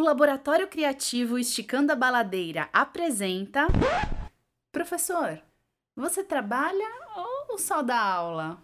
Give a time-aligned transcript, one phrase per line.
[0.00, 3.66] O Laboratório Criativo Esticando a Baladeira apresenta.
[4.72, 5.38] Professor,
[5.94, 6.88] você trabalha
[7.50, 8.56] ou só dá aula?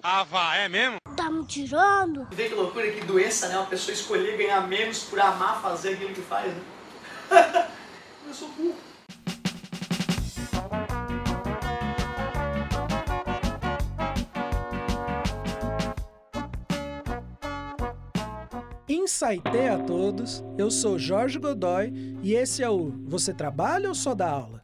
[0.00, 0.98] Ah, vá, é mesmo?
[1.16, 2.28] Tá me tirando?
[2.30, 3.58] Vê que loucura, que doença, né?
[3.58, 6.62] Uma pessoa escolher ganhar menos por amar fazer aquilo que faz, né?
[8.28, 8.93] Eu sou burro.
[19.24, 21.90] Insighté a todos, eu sou Jorge Godoy
[22.22, 24.62] e esse é o Você Trabalha ou Só Dá Aula?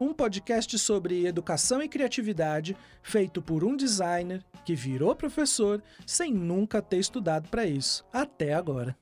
[0.00, 6.82] Um podcast sobre educação e criatividade feito por um designer que virou professor sem nunca
[6.82, 8.96] ter estudado para isso, até agora.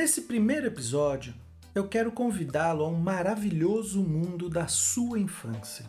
[0.00, 1.34] Nesse primeiro episódio,
[1.74, 5.84] eu quero convidá-lo a um maravilhoso mundo da sua infância.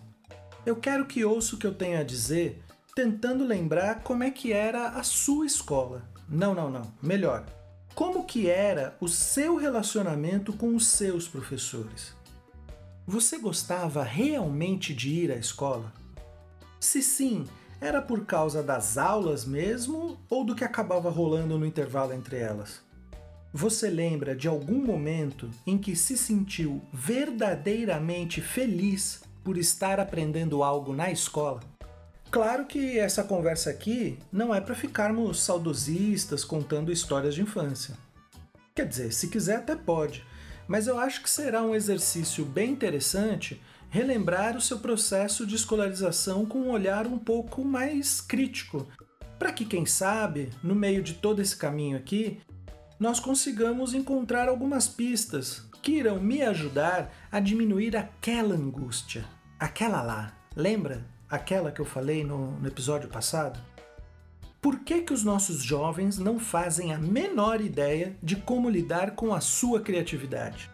[0.66, 2.62] Eu quero que ouça o que eu tenho a dizer,
[2.94, 6.04] tentando lembrar como é que era a sua escola.
[6.28, 6.94] Não, não, não.
[7.02, 7.46] Melhor,
[7.96, 12.14] como que era o seu relacionamento com os seus professores?
[13.08, 15.90] Você gostava realmente de ir à escola?
[16.82, 17.46] Se sim,
[17.80, 22.91] era por causa das aulas mesmo ou do que acabava rolando no intervalo entre elas?
[23.54, 30.94] Você lembra de algum momento em que se sentiu verdadeiramente feliz por estar aprendendo algo
[30.94, 31.60] na escola?
[32.30, 37.98] Claro que essa conversa aqui não é para ficarmos saudosistas contando histórias de infância.
[38.74, 40.26] Quer dizer, se quiser até pode,
[40.66, 46.46] mas eu acho que será um exercício bem interessante relembrar o seu processo de escolarização
[46.46, 48.88] com um olhar um pouco mais crítico,
[49.38, 52.40] para que, quem sabe, no meio de todo esse caminho aqui,
[53.02, 59.26] nós consigamos encontrar algumas pistas que irão me ajudar a diminuir aquela angústia,
[59.60, 60.38] aquela lá.
[60.56, 63.60] Lembra aquela que eu falei no, no episódio passado?
[64.62, 69.34] Por que, que os nossos jovens não fazem a menor ideia de como lidar com
[69.34, 70.70] a sua criatividade?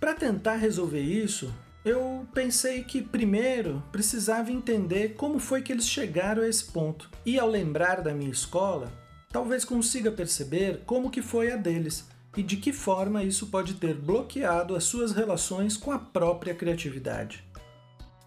[0.00, 1.52] Para tentar resolver isso,
[1.84, 7.10] eu pensei que primeiro precisava entender como foi que eles chegaram a esse ponto.
[7.26, 8.90] E ao lembrar da minha escola,
[9.30, 12.04] talvez consiga perceber como que foi a deles
[12.36, 17.44] e de que forma isso pode ter bloqueado as suas relações com a própria criatividade.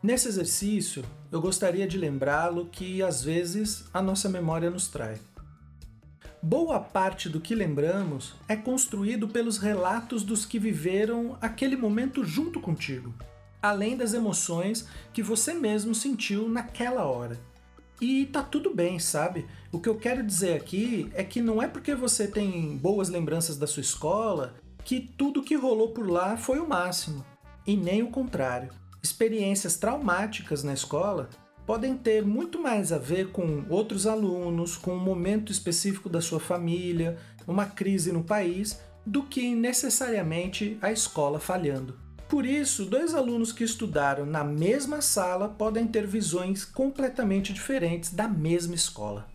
[0.01, 5.19] Nesse exercício, eu gostaria de lembrá-lo que às vezes a nossa memória nos trai.
[6.41, 12.61] Boa parte do que lembramos é construído pelos relatos dos que viveram aquele momento junto
[12.61, 13.13] contigo,
[13.61, 17.37] além das emoções que você mesmo sentiu naquela hora.
[18.01, 19.45] E tá tudo bem, sabe?
[19.71, 23.57] O que eu quero dizer aqui é que não é porque você tem boas lembranças
[23.57, 24.55] da sua escola
[24.85, 27.25] que tudo que rolou por lá foi o máximo.
[27.67, 28.69] E nem o contrário.
[29.03, 31.29] Experiências traumáticas na escola
[31.65, 36.39] podem ter muito mais a ver com outros alunos, com um momento específico da sua
[36.39, 42.08] família, uma crise no país, do que necessariamente a escola falhando.
[42.29, 48.27] Por isso, dois alunos que estudaram na mesma sala podem ter visões completamente diferentes da
[48.27, 49.27] mesma escola.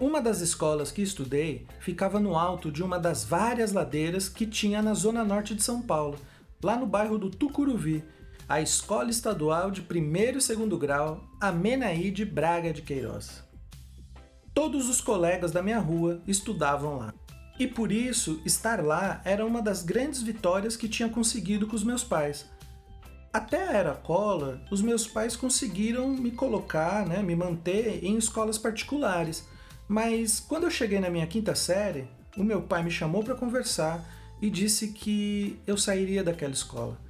[0.00, 4.80] Uma das escolas que estudei ficava no alto de uma das várias ladeiras que tinha
[4.80, 6.18] na zona norte de São Paulo,
[6.62, 8.02] lá no bairro do Tucuruvi,
[8.48, 13.42] a Escola Estadual de Primeiro e Segundo Grau Amenaíde Braga de Queiroz.
[14.52, 17.14] Todos os colegas da minha rua estudavam lá.
[17.58, 21.84] E por isso, estar lá era uma das grandes vitórias que tinha conseguido com os
[21.84, 22.46] meus pais.
[23.32, 28.58] Até a era Collor, os meus pais conseguiram me colocar, né, me manter em escolas
[28.58, 29.44] particulares.
[29.88, 32.06] Mas quando eu cheguei na minha quinta série,
[32.36, 34.04] o meu pai me chamou para conversar
[34.40, 37.03] e disse que eu sairia daquela escola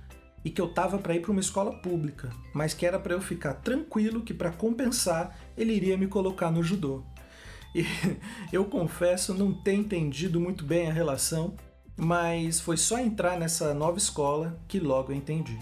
[0.45, 3.21] e que eu tava para ir para uma escola pública, mas que era para eu
[3.21, 7.03] ficar tranquilo que para compensar ele iria me colocar no judô.
[7.75, 7.85] E
[8.53, 11.55] eu confesso não ter entendido muito bem a relação,
[11.97, 15.59] mas foi só entrar nessa nova escola que logo eu entendi.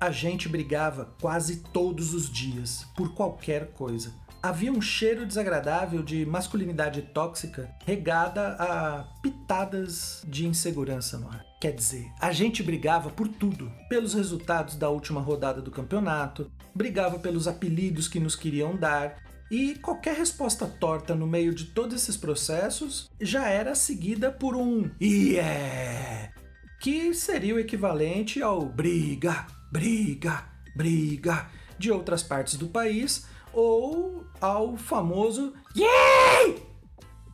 [0.00, 4.12] A gente brigava quase todos os dias por qualquer coisa
[4.42, 11.45] havia um cheiro desagradável de masculinidade tóxica regada a pitadas de insegurança no ar.
[11.58, 17.18] Quer dizer, a gente brigava por tudo, pelos resultados da última rodada do campeonato, brigava
[17.18, 19.16] pelos apelidos que nos queriam dar,
[19.50, 24.90] e qualquer resposta torta no meio de todos esses processos já era seguida por um
[25.00, 26.32] yeah!
[26.80, 30.44] que seria o equivalente ao briga, briga,
[30.74, 31.46] briga
[31.78, 36.62] de outras partes do país ou ao famoso Yay!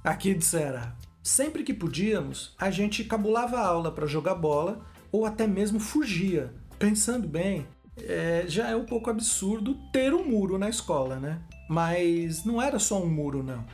[0.04, 0.94] aqui Ceará.
[1.22, 6.52] Sempre que podíamos, a gente cabulava a aula para jogar bola ou até mesmo fugia.
[6.80, 7.64] Pensando bem,
[7.96, 11.40] é, já é um pouco absurdo ter um muro na escola, né?
[11.68, 13.64] Mas não era só um muro, não.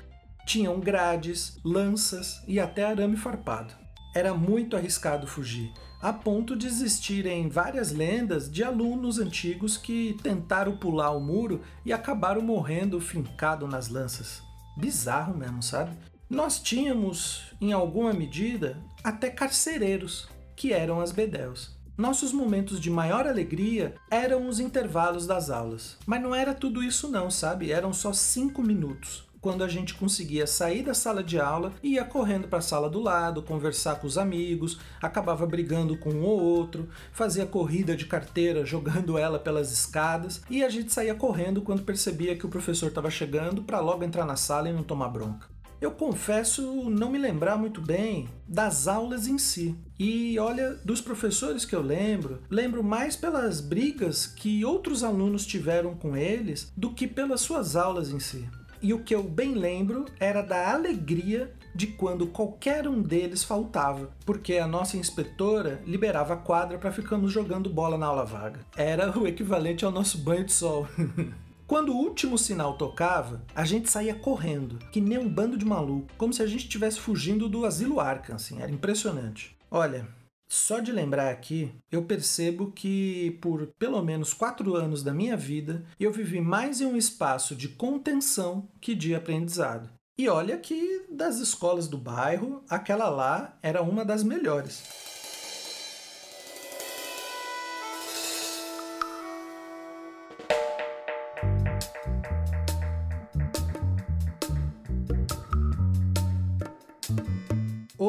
[0.46, 3.72] Tinham grades, lanças e até arame farpado.
[4.14, 5.72] Era muito arriscado fugir,
[6.02, 11.94] a ponto de existirem várias lendas de alunos antigos que tentaram pular o muro e
[11.94, 14.42] acabaram morrendo fincado nas lanças.
[14.76, 15.96] Bizarro mesmo, sabe?
[16.28, 21.78] Nós tínhamos, em alguma medida, até carcereiros, que eram as bedels.
[21.96, 25.96] Nossos momentos de maior alegria eram os intervalos das aulas.
[26.04, 27.72] Mas não era tudo isso não, sabe?
[27.72, 32.04] Eram só cinco minutos quando a gente conseguia sair da sala de aula e ia
[32.04, 36.40] correndo para a sala do lado, conversar com os amigos, acabava brigando com um ou
[36.40, 41.82] outro, fazia corrida de carteira jogando ela pelas escadas e a gente saía correndo quando
[41.82, 45.46] percebia que o professor estava chegando para logo entrar na sala e não tomar bronca.
[45.80, 49.76] Eu confesso não me lembrar muito bem das aulas em si.
[49.98, 55.94] E olha, dos professores que eu lembro, lembro mais pelas brigas que outros alunos tiveram
[55.94, 58.48] com eles do que pelas suas aulas em si.
[58.82, 64.10] E o que eu bem lembro era da alegria de quando qualquer um deles faltava,
[64.24, 68.60] porque a nossa inspetora liberava a quadra para ficarmos jogando bola na aula vaga.
[68.76, 70.88] Era o equivalente ao nosso banho de sol.
[71.68, 76.08] Quando o último sinal tocava, a gente saía correndo, que nem um bando de maluco,
[76.16, 79.54] como se a gente estivesse fugindo do asilo Arkham, assim, era impressionante.
[79.70, 80.08] Olha,
[80.48, 85.84] só de lembrar aqui, eu percebo que por pelo menos quatro anos da minha vida
[86.00, 89.90] eu vivi mais em um espaço de contenção que de aprendizado.
[90.16, 94.82] E olha que das escolas do bairro, aquela lá era uma das melhores.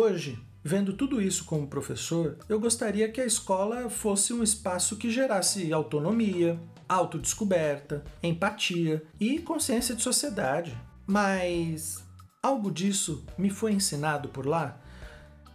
[0.02, 5.12] Hoje, vendo tudo isso como professor, eu gostaria que a escola fosse um espaço que
[5.12, 6.58] gerasse autonomia,
[6.88, 10.74] autodescoberta, empatia e consciência de sociedade.
[11.06, 12.02] Mas
[12.42, 14.80] algo disso me foi ensinado por lá?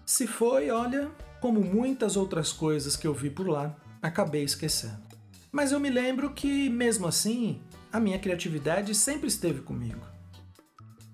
[0.05, 5.01] Se foi, olha, como muitas outras coisas que eu vi por lá, acabei esquecendo.
[5.51, 10.07] Mas eu me lembro que, mesmo assim, a minha criatividade sempre esteve comigo.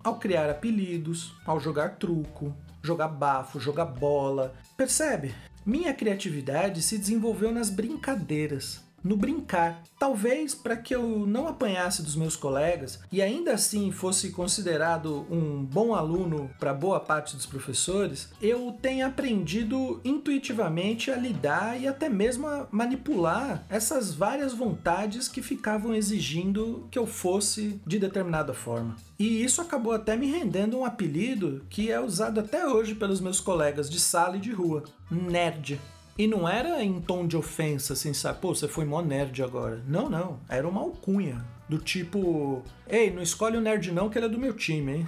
[0.03, 4.55] Ao criar apelidos, ao jogar truco, jogar bafo, jogar bola.
[4.77, 5.35] Percebe?
[5.65, 9.83] Minha criatividade se desenvolveu nas brincadeiras no brincar.
[9.99, 15.65] Talvez para que eu não apanhasse dos meus colegas e ainda assim fosse considerado um
[15.65, 22.09] bom aluno para boa parte dos professores, eu tenha aprendido intuitivamente a lidar e até
[22.09, 28.97] mesmo a manipular essas várias vontades que ficavam exigindo que eu fosse de determinada forma.
[29.19, 33.39] E isso acabou até me rendendo um apelido que é usado até hoje pelos meus
[33.39, 35.79] colegas de sala e de rua: nerd.
[36.19, 38.41] E não era em tom de ofensa, assim, sabe?
[38.41, 39.83] Pô, você foi mó nerd agora.
[39.87, 40.41] Não, não.
[40.49, 41.45] Era uma alcunha.
[41.69, 45.07] Do tipo, ei, não escolhe o nerd não, que ele é do meu time, hein?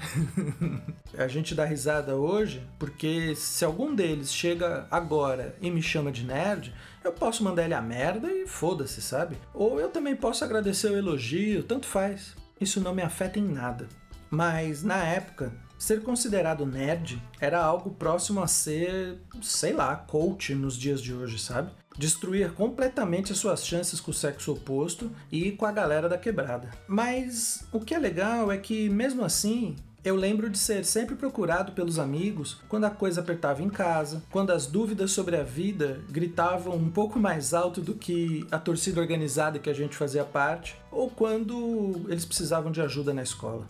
[1.19, 6.25] a gente dá risada hoje, porque se algum deles chega agora e me chama de
[6.25, 6.72] nerd,
[7.02, 9.37] eu posso mandar ele a merda e foda-se, sabe?
[9.52, 12.37] Ou eu também posso agradecer o elogio, tanto faz.
[12.61, 13.88] Isso não me afeta em nada.
[14.30, 20.76] Mas na época, Ser considerado nerd era algo próximo a ser, sei lá, coach nos
[20.76, 21.72] dias de hoje, sabe?
[21.98, 26.70] Destruir completamente as suas chances com o sexo oposto e com a galera da quebrada.
[26.86, 29.74] Mas o que é legal é que, mesmo assim,
[30.04, 34.52] eu lembro de ser sempre procurado pelos amigos quando a coisa apertava em casa, quando
[34.52, 39.58] as dúvidas sobre a vida gritavam um pouco mais alto do que a torcida organizada
[39.58, 43.66] que a gente fazia parte, ou quando eles precisavam de ajuda na escola.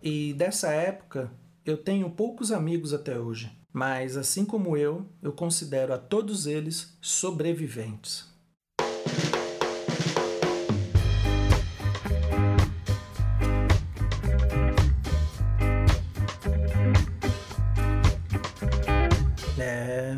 [0.00, 1.28] E dessa época
[1.68, 6.96] eu tenho poucos amigos até hoje, mas assim como eu, eu considero a todos eles
[6.98, 8.26] sobreviventes.
[19.58, 20.16] É.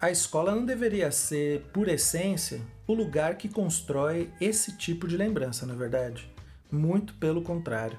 [0.00, 5.66] A escola não deveria ser, por essência, o lugar que constrói esse tipo de lembrança,
[5.66, 6.32] na é verdade.
[6.72, 7.98] Muito pelo contrário.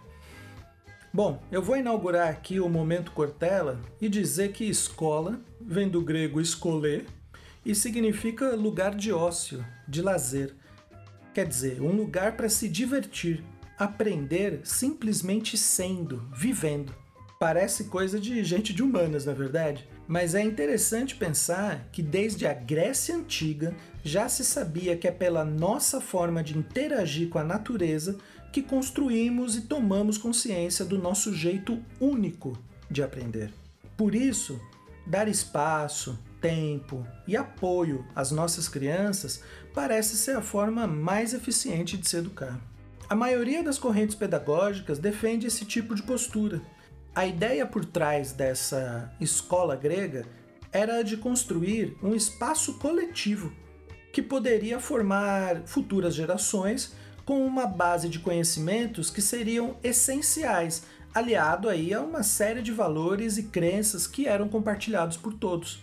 [1.16, 6.42] Bom, eu vou inaugurar aqui o Momento Cortella e dizer que escola vem do grego
[6.42, 7.06] escoler
[7.66, 10.54] e significa lugar de ócio, de lazer.
[11.34, 13.42] Quer dizer, um lugar para se divertir,
[13.80, 16.94] aprender simplesmente sendo, vivendo.
[17.40, 19.88] Parece coisa de gente de humanas, na é verdade?
[20.06, 25.46] Mas é interessante pensar que desde a Grécia Antiga já se sabia que é pela
[25.46, 28.18] nossa forma de interagir com a natureza
[28.52, 32.58] que construímos e tomamos consciência do nosso jeito único
[32.90, 33.54] de aprender.
[33.98, 34.60] Por isso,
[35.06, 39.42] dar espaço, tempo e apoio às nossas crianças
[39.74, 42.60] parece ser a forma mais eficiente de se educar.
[43.10, 46.62] A maioria das correntes pedagógicas defende esse tipo de postura
[47.16, 50.26] a ideia por trás dessa escola grega
[50.70, 53.54] era de construir um espaço coletivo
[54.12, 56.94] que poderia formar futuras gerações
[57.26, 63.38] com uma base de conhecimentos que seriam essenciais, aliado aí a uma série de valores
[63.38, 65.80] e crenças que eram compartilhados por todos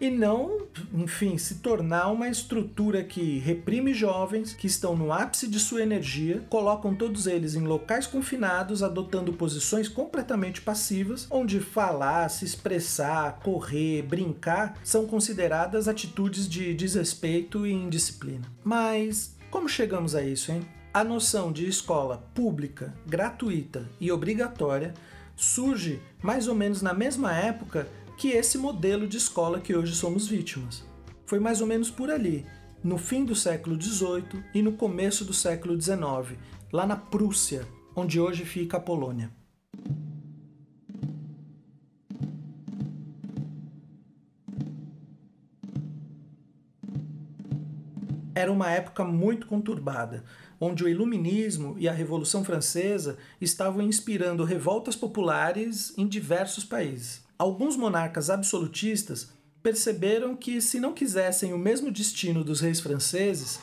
[0.00, 5.60] e não, enfim, se tornar uma estrutura que reprime jovens que estão no ápice de
[5.60, 12.46] sua energia, colocam todos eles em locais confinados, adotando posições completamente passivas, onde falar, se
[12.46, 18.50] expressar, correr, brincar são consideradas atitudes de desrespeito e indisciplina.
[18.64, 20.62] Mas como chegamos a isso, hein?
[20.92, 24.92] A noção de escola pública, gratuita e obrigatória
[25.36, 27.86] surge mais ou menos na mesma época
[28.18, 30.84] que esse modelo de escola que hoje somos vítimas.
[31.26, 32.44] Foi mais ou menos por ali,
[32.82, 36.36] no fim do século XVIII e no começo do século XIX,
[36.72, 39.30] lá na Prússia, onde hoje fica a Polônia.
[48.34, 50.24] Era uma época muito conturbada,
[50.60, 57.24] onde o Iluminismo e a Revolução Francesa estavam inspirando revoltas populares em diversos países.
[57.38, 63.58] Alguns monarcas absolutistas perceberam que, se não quisessem o mesmo destino dos reis franceses,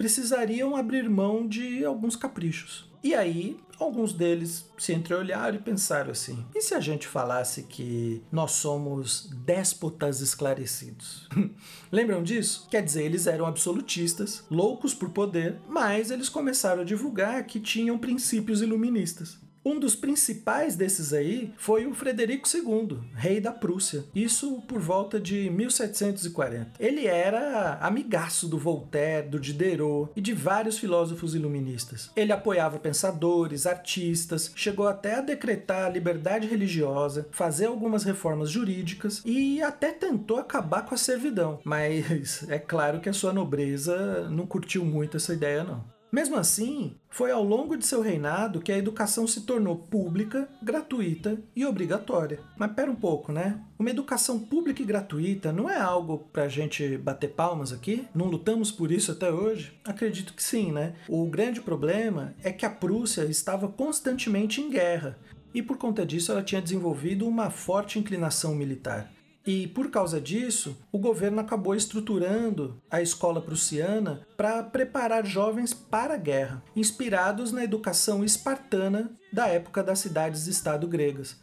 [0.00, 2.88] precisariam abrir mão de alguns caprichos.
[3.04, 8.22] E aí, alguns deles se entreolharam e pensaram assim: e se a gente falasse que
[8.32, 11.28] nós somos déspotas esclarecidos?
[11.92, 12.66] Lembram disso?
[12.70, 17.98] Quer dizer, eles eram absolutistas, loucos por poder, mas eles começaram a divulgar que tinham
[17.98, 19.38] princípios iluministas.
[19.62, 25.20] Um dos principais desses aí foi o Frederico II, rei da Prússia, isso por volta
[25.20, 26.72] de 1740.
[26.80, 32.10] Ele era amigaço do Voltaire, do Diderot e de vários filósofos iluministas.
[32.16, 39.20] Ele apoiava pensadores, artistas, chegou até a decretar a liberdade religiosa, fazer algumas reformas jurídicas
[39.26, 41.60] e até tentou acabar com a servidão.
[41.64, 45.99] Mas é claro que a sua nobreza não curtiu muito essa ideia não.
[46.12, 51.38] Mesmo assim, foi ao longo de seu reinado que a educação se tornou pública, gratuita
[51.54, 52.40] e obrigatória.
[52.58, 53.60] Mas pera um pouco, né?
[53.78, 58.08] Uma educação pública e gratuita não é algo pra gente bater palmas aqui?
[58.12, 59.72] Não lutamos por isso até hoje?
[59.84, 60.94] Acredito que sim, né?
[61.08, 65.16] O grande problema é que a Prússia estava constantemente em guerra
[65.54, 69.10] e por conta disso ela tinha desenvolvido uma forte inclinação militar.
[69.46, 76.14] E por causa disso, o governo acabou estruturando a escola prussiana para preparar jovens para
[76.14, 81.40] a guerra, inspirados na educação espartana da época das cidades-estado gregas.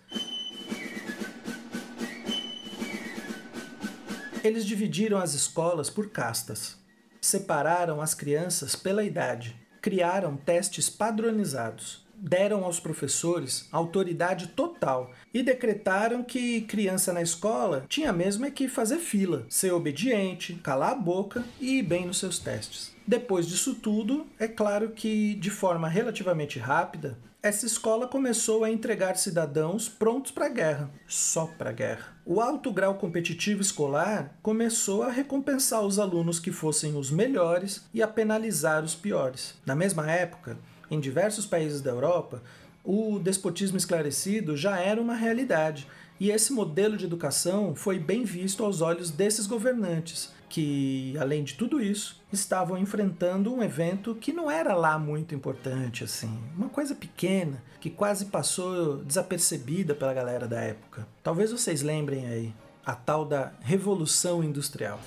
[4.43, 6.77] Eles dividiram as escolas por castas,
[7.19, 16.23] separaram as crianças pela idade, criaram testes padronizados deram aos professores autoridade total e decretaram
[16.23, 21.43] que criança na escola tinha mesmo é que fazer fila, ser obediente, calar a boca
[21.59, 22.95] e ir bem nos seus testes.
[23.05, 29.15] Depois disso tudo, é claro que de forma relativamente rápida, essa escola começou a entregar
[29.15, 32.17] cidadãos prontos para a guerra, só para a guerra.
[32.25, 38.01] O alto grau competitivo escolar começou a recompensar os alunos que fossem os melhores e
[38.01, 39.53] a penalizar os piores.
[39.65, 40.57] Na mesma época,
[40.89, 42.41] em diversos países da Europa,
[42.83, 45.87] o despotismo esclarecido já era uma realidade,
[46.19, 51.53] e esse modelo de educação foi bem visto aos olhos desses governantes, que, além de
[51.55, 56.95] tudo isso, estavam enfrentando um evento que não era lá muito importante assim, uma coisa
[56.95, 61.07] pequena que quase passou desapercebida pela galera da época.
[61.21, 62.53] Talvez vocês lembrem aí,
[62.85, 64.99] a tal da Revolução Industrial.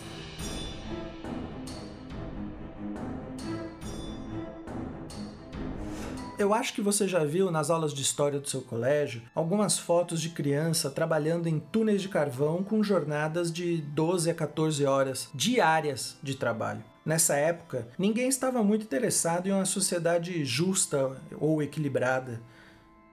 [6.40, 10.22] Eu acho que você já viu nas aulas de história do seu colégio algumas fotos
[10.22, 16.16] de criança trabalhando em túneis de carvão com jornadas de 12 a 14 horas diárias
[16.22, 16.82] de trabalho.
[17.04, 22.40] Nessa época, ninguém estava muito interessado em uma sociedade justa ou equilibrada.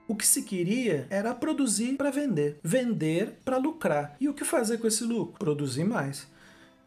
[0.06, 4.16] O que se queria era produzir para vender, vender para lucrar.
[4.18, 5.38] E o que fazer com esse lucro?
[5.38, 6.26] Produzir mais.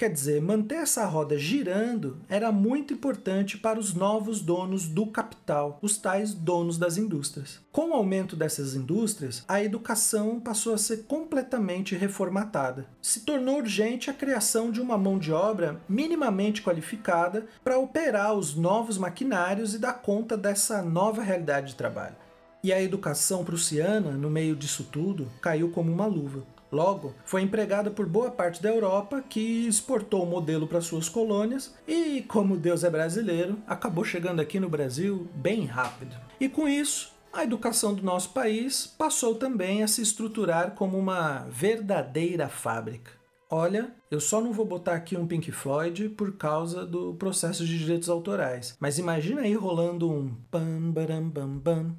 [0.02, 5.78] Quer dizer, manter essa roda girando era muito importante para os novos donos do capital,
[5.80, 7.60] os tais donos das indústrias.
[7.72, 12.88] Com o aumento dessas indústrias, a educação passou a ser completamente reformatada.
[13.00, 18.56] Se tornou urgente a criação de uma mão de obra minimamente qualificada para operar os
[18.56, 22.16] novos maquinários e dar conta dessa nova realidade de trabalho.
[22.64, 26.42] E a educação prussiana, no meio disso tudo, caiu como uma luva.
[26.72, 31.76] Logo, foi empregada por boa parte da Europa, que exportou o modelo para suas colônias
[31.86, 36.16] e, como Deus é brasileiro, acabou chegando aqui no Brasil bem rápido.
[36.40, 41.46] E com isso, a educação do nosso país passou também a se estruturar como uma
[41.50, 43.12] verdadeira fábrica.
[43.50, 47.78] Olha, eu só não vou botar aqui um Pink Floyd por causa do processo de
[47.78, 51.98] direitos autorais, mas imagina aí rolando um pam baram bam bam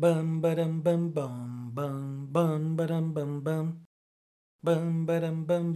[0.00, 3.12] Bam bam bam bam bam bam bam
[4.62, 5.74] bam bam bam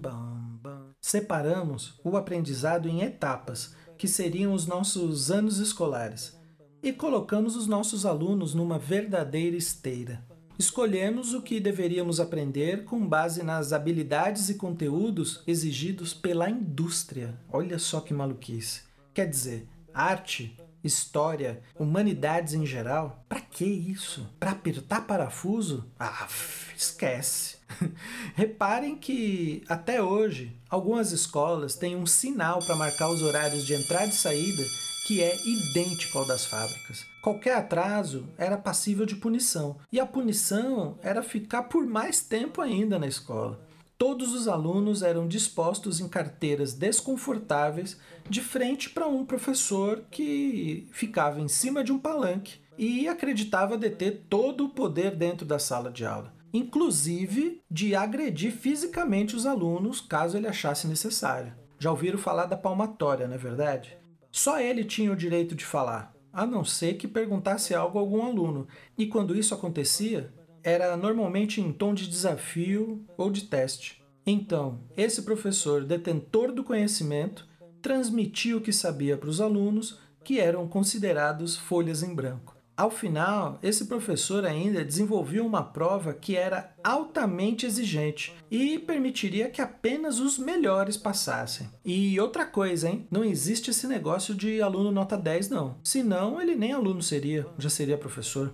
[0.63, 0.95] bam.
[0.99, 6.41] Separamos o aprendizado em etapas, que seriam os nossos anos escolares,
[6.83, 10.25] e colocamos os nossos alunos numa verdadeira esteira.
[10.59, 17.39] Escolhemos o que deveríamos aprender com base nas habilidades e conteúdos exigidos pela indústria.
[17.53, 18.85] Olha só que maluquice.
[19.13, 23.25] Quer dizer, arte história, humanidades em geral?
[23.29, 24.29] Para que isso?
[24.39, 25.85] Para apertar parafuso?
[25.99, 26.29] Ah,
[26.77, 27.57] esquece.
[28.37, 34.07] Reparem que até hoje algumas escolas têm um sinal para marcar os horários de entrada
[34.07, 34.63] e saída
[35.07, 37.05] que é idêntico ao das fábricas.
[37.23, 42.99] Qualquer atraso era passível de punição, e a punição era ficar por mais tempo ainda
[42.99, 43.61] na escola.
[43.97, 47.99] Todos os alunos eram dispostos em carteiras desconfortáveis
[48.29, 54.25] de frente para um professor que ficava em cima de um palanque e acreditava deter
[54.29, 60.37] todo o poder dentro da sala de aula, inclusive de agredir fisicamente os alunos caso
[60.37, 61.55] ele achasse necessário.
[61.79, 63.97] Já ouviram falar da palmatória, não é verdade?
[64.31, 68.23] Só ele tinha o direito de falar, a não ser que perguntasse algo a algum
[68.25, 68.67] aluno,
[68.99, 70.33] e quando isso acontecia,
[70.65, 74.03] era normalmente em tom de desafio ou de teste.
[74.27, 77.47] Então, esse professor, detentor do conhecimento,
[77.83, 82.55] transmitia o que sabia para os alunos, que eram considerados folhas em branco.
[82.77, 89.63] Ao final, esse professor ainda desenvolveu uma prova que era altamente exigente e permitiria que
[89.63, 91.69] apenas os melhores passassem.
[91.85, 93.07] E outra coisa, hein?
[93.13, 95.77] Não existe esse negócio de aluno nota 10, não.
[95.85, 98.53] Senão, ele nem aluno seria, já seria professor.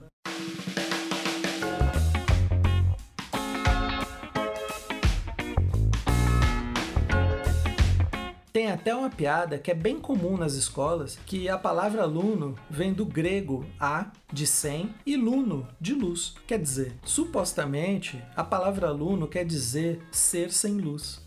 [8.71, 12.93] Tem até uma piada que é bem comum nas escolas, que a palavra aluno vem
[12.93, 16.37] do grego a, de sem, e luno, de luz.
[16.47, 21.21] Quer dizer, supostamente, a palavra aluno quer dizer ser sem luz.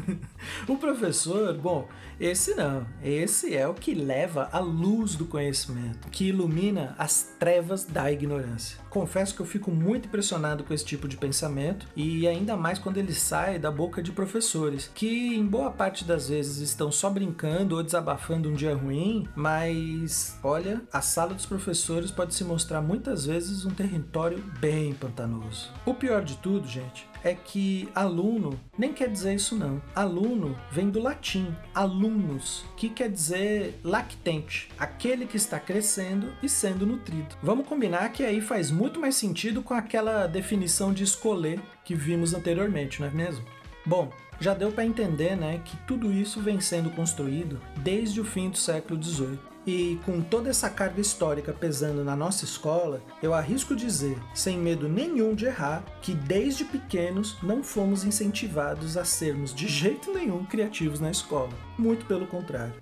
[0.68, 1.88] o professor, bom,
[2.20, 2.86] esse não.
[3.02, 8.83] Esse é o que leva a luz do conhecimento, que ilumina as trevas da ignorância.
[8.94, 12.96] Confesso que eu fico muito impressionado com esse tipo de pensamento e ainda mais quando
[12.96, 17.74] ele sai da boca de professores, que em boa parte das vezes estão só brincando
[17.74, 23.26] ou desabafando um dia ruim, mas olha, a sala dos professores pode se mostrar muitas
[23.26, 25.72] vezes um território bem pantanoso.
[25.84, 29.82] O pior de tudo, gente, é que aluno nem quer dizer isso não.
[29.94, 36.86] Aluno vem do latim, alumnus, que quer dizer lactente, aquele que está crescendo e sendo
[36.86, 37.34] nutrido.
[37.42, 42.34] Vamos combinar que aí faz muito mais sentido com aquela definição de escolher que vimos
[42.34, 43.44] anteriormente, não é mesmo?
[43.86, 48.50] Bom, já deu para entender, né, que tudo isso vem sendo construído desde o fim
[48.50, 49.53] do século XVIII.
[49.66, 54.88] E com toda essa carga histórica pesando na nossa escola, eu arrisco dizer, sem medo
[54.88, 61.00] nenhum de errar, que desde pequenos não fomos incentivados a sermos de jeito nenhum criativos
[61.00, 61.50] na escola.
[61.78, 62.74] Muito pelo contrário.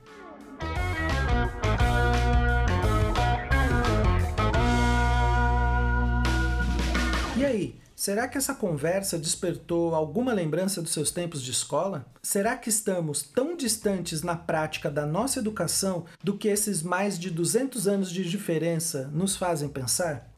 [7.37, 12.05] E aí, Será que essa conversa despertou alguma lembrança dos seus tempos de escola?
[12.21, 17.31] Será que estamos tão distantes na prática da nossa educação do que esses mais de
[17.31, 20.29] 200 anos de diferença nos fazem pensar?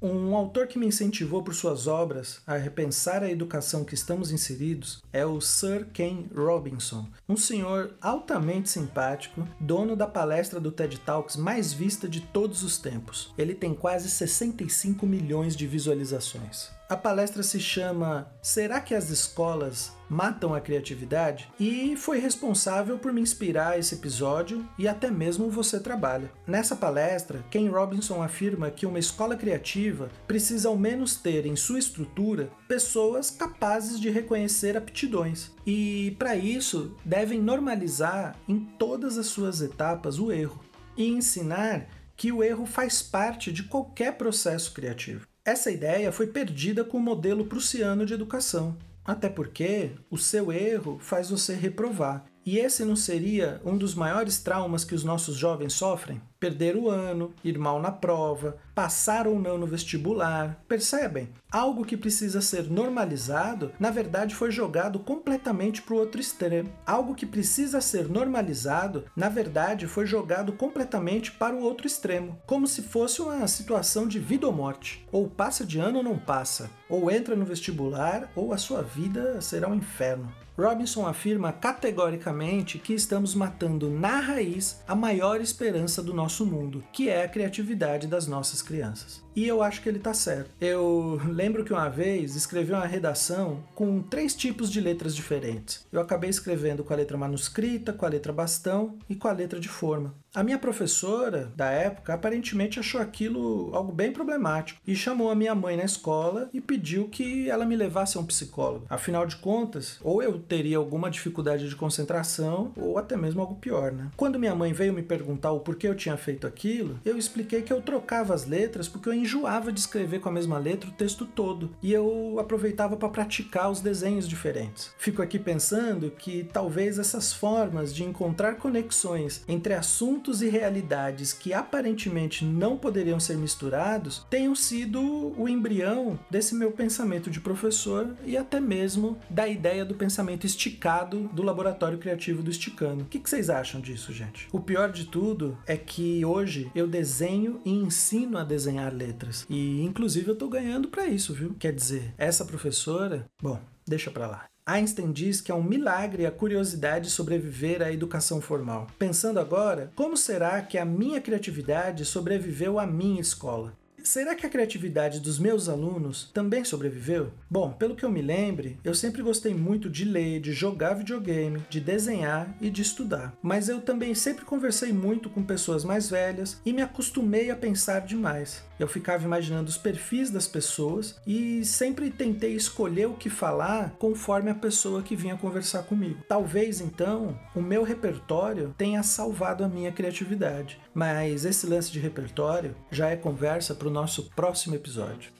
[0.00, 5.02] Um autor que me incentivou por suas obras a repensar a educação que estamos inseridos
[5.12, 11.34] é o Sir Ken Robinson, um senhor altamente simpático, dono da palestra do TED Talks
[11.34, 13.34] mais vista de todos os tempos.
[13.36, 16.77] Ele tem quase 65 milhões de visualizações.
[16.88, 21.46] A palestra se chama Será que as escolas matam a criatividade?
[21.60, 26.32] E foi responsável por me inspirar esse episódio e até mesmo você trabalha.
[26.46, 31.78] Nessa palestra, Ken Robinson afirma que uma escola criativa precisa ao menos ter em sua
[31.78, 35.50] estrutura pessoas capazes de reconhecer aptidões.
[35.66, 40.64] E para isso, devem normalizar em todas as suas etapas o erro
[40.96, 45.27] e ensinar que o erro faz parte de qualquer processo criativo.
[45.48, 50.98] Essa ideia foi perdida com o modelo prussiano de educação, até porque o seu erro
[51.00, 52.26] faz você reprovar.
[52.50, 56.18] E esse não seria um dos maiores traumas que os nossos jovens sofrem?
[56.38, 60.62] perder o ano, ir mal na prova, passar ou não no vestibular.
[60.68, 61.28] Percebem?
[61.50, 66.70] Algo que precisa ser normalizado, na verdade foi jogado completamente para o outro extremo.
[66.86, 72.66] Algo que precisa ser normalizado, na verdade foi jogado completamente para o outro extremo, como
[72.66, 75.04] se fosse uma situação de vida ou morte.
[75.10, 79.40] Ou passa de ano ou não passa, ou entra no vestibular, ou a sua vida
[79.40, 80.32] será um inferno.
[80.58, 87.08] Robinson afirma categoricamente que estamos matando na raiz a maior esperança do nosso mundo, que
[87.08, 89.22] é a criatividade das nossas crianças.
[89.36, 90.50] E eu acho que ele está certo.
[90.60, 95.86] Eu lembro que uma vez escrevi uma redação com três tipos de letras diferentes.
[95.92, 99.60] Eu acabei escrevendo com a letra manuscrita, com a letra bastão e com a letra
[99.60, 100.12] de forma.
[100.34, 105.54] A minha professora da época aparentemente achou aquilo algo bem problemático e chamou a minha
[105.54, 108.84] mãe na escola e pediu que ela me levasse a um psicólogo.
[108.90, 113.90] Afinal de contas, ou eu teria alguma dificuldade de concentração ou até mesmo algo pior,
[113.90, 114.10] né?
[114.16, 117.72] Quando minha mãe veio me perguntar o porquê eu tinha feito aquilo, eu expliquei que
[117.72, 121.24] eu trocava as letras porque eu enjoava de escrever com a mesma letra o texto
[121.24, 124.92] todo e eu aproveitava para praticar os desenhos diferentes.
[124.98, 131.52] Fico aqui pensando que talvez essas formas de encontrar conexões entre assuntos e realidades que
[131.52, 135.00] aparentemente não poderiam ser misturados tenham sido
[135.36, 141.28] o embrião desse meu pensamento de professor e até mesmo da ideia do pensamento esticado
[141.32, 143.02] do laboratório criativo do Esticano.
[143.02, 144.48] O que, vocês acham disso, gente?
[144.52, 149.46] O pior de tudo é que hoje eu desenho e ensino a desenhar letras.
[149.48, 151.54] E inclusive eu tô ganhando para isso, viu?
[151.58, 154.57] Quer dizer, essa professora, bom, deixa para lá.
[154.70, 158.86] Einstein diz que é um milagre a curiosidade sobreviver à educação formal.
[158.98, 163.72] Pensando agora, como será que a minha criatividade sobreviveu à minha escola?
[164.08, 167.30] Será que a criatividade dos meus alunos também sobreviveu?
[167.50, 171.62] Bom, pelo que eu me lembre, eu sempre gostei muito de ler, de jogar videogame,
[171.68, 173.34] de desenhar e de estudar.
[173.42, 178.00] Mas eu também sempre conversei muito com pessoas mais velhas e me acostumei a pensar
[178.00, 178.66] demais.
[178.78, 184.50] Eu ficava imaginando os perfis das pessoas e sempre tentei escolher o que falar conforme
[184.50, 186.22] a pessoa que vinha conversar comigo.
[186.28, 192.74] Talvez então o meu repertório tenha salvado a minha criatividade, mas esse lance de repertório
[192.90, 195.32] já é conversa para o nosso próximo episódio.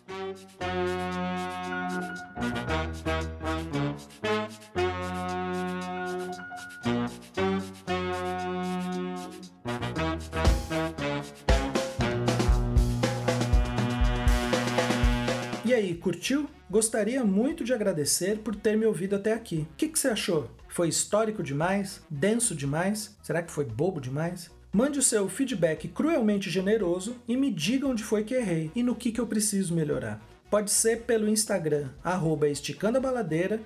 [15.65, 16.49] E aí, curtiu?
[16.69, 19.69] Gostaria muito de agradecer por ter me ouvido até aqui.
[19.71, 20.51] O que, que você achou?
[20.69, 22.03] Foi histórico demais?
[22.11, 23.17] Denso demais?
[23.23, 24.51] Será que foi bobo demais?
[24.71, 28.95] Mande o seu feedback cruelmente generoso e me diga onde foi que errei e no
[28.95, 30.21] que, que eu preciso melhorar.
[30.51, 32.47] Pode ser pelo Instagram, arroba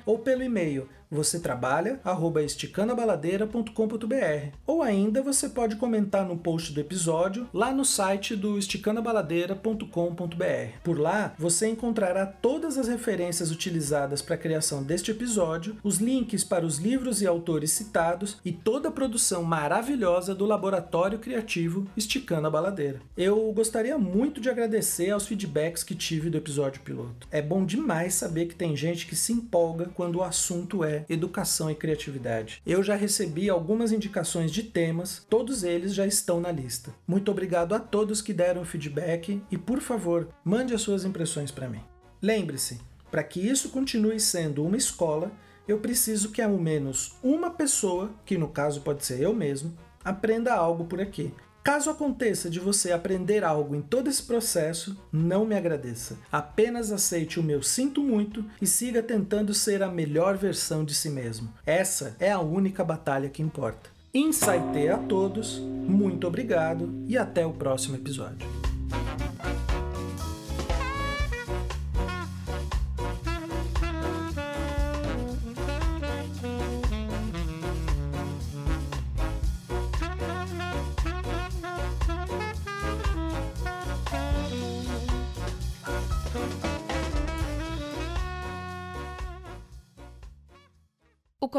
[0.06, 2.01] ou pelo e-mail você trabalha
[2.44, 10.79] esticandabaladeira.com.br ou ainda você pode comentar no post do episódio lá no site do esticandabaladeira.com.br.
[10.83, 16.42] Por lá você encontrará todas as referências utilizadas para a criação deste episódio, os links
[16.42, 22.46] para os livros e autores citados e toda a produção maravilhosa do laboratório criativo Esticando
[22.46, 23.01] a Baladeira.
[23.16, 27.27] Eu gostaria muito de agradecer aos feedbacks que tive do episódio piloto.
[27.31, 31.74] É bom demais saber que tem gente que se empolga quando o assunto educação e
[31.74, 32.60] criatividade.
[32.66, 36.94] Eu já recebi algumas indicações de temas, todos eles já estão na lista.
[37.06, 41.68] Muito obrigado a todos que deram feedback e, por favor, mande as suas impressões para
[41.68, 41.82] mim.
[42.20, 45.30] Lembre-se, para que isso continue sendo uma escola,
[45.68, 50.54] eu preciso que ao menos uma pessoa, que no caso pode ser eu mesmo, aprenda
[50.54, 51.32] algo por aqui.
[51.62, 56.18] Caso aconteça de você aprender algo em todo esse processo, não me agradeça.
[56.31, 61.09] Apenas aceite o meu sinto muito e siga tentando ser a melhor versão de si
[61.09, 61.53] mesmo.
[61.64, 63.90] Essa é a única batalha que importa.
[64.12, 68.46] Insight a todos, muito obrigado e até o próximo episódio.